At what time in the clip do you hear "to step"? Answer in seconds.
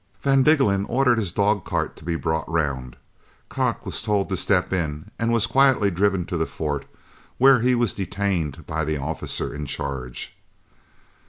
4.29-4.73